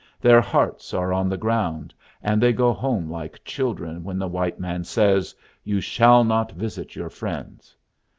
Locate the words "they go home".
2.41-3.07